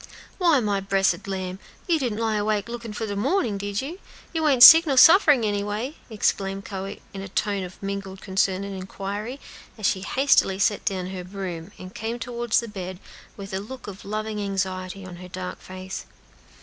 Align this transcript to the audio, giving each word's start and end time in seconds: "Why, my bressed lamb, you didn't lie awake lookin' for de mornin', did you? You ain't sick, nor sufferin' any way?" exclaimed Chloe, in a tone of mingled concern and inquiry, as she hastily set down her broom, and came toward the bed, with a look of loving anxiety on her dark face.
"Why, 0.39 0.59
my 0.59 0.79
bressed 0.79 1.27
lamb, 1.27 1.59
you 1.87 1.99
didn't 1.99 2.17
lie 2.17 2.37
awake 2.37 2.67
lookin' 2.67 2.91
for 2.91 3.05
de 3.05 3.15
mornin', 3.15 3.59
did 3.59 3.83
you? 3.83 3.99
You 4.33 4.47
ain't 4.47 4.63
sick, 4.63 4.87
nor 4.87 4.97
sufferin' 4.97 5.43
any 5.43 5.63
way?" 5.63 5.95
exclaimed 6.09 6.65
Chloe, 6.65 7.03
in 7.13 7.21
a 7.21 7.27
tone 7.29 7.61
of 7.63 7.79
mingled 7.83 8.19
concern 8.19 8.63
and 8.63 8.73
inquiry, 8.75 9.39
as 9.77 9.85
she 9.85 10.01
hastily 10.01 10.57
set 10.57 10.83
down 10.85 11.11
her 11.11 11.23
broom, 11.23 11.71
and 11.77 11.93
came 11.93 12.17
toward 12.17 12.53
the 12.53 12.67
bed, 12.67 12.97
with 13.37 13.53
a 13.53 13.59
look 13.59 13.85
of 13.85 14.03
loving 14.03 14.41
anxiety 14.41 15.05
on 15.05 15.17
her 15.17 15.27
dark 15.27 15.59
face. 15.61 16.07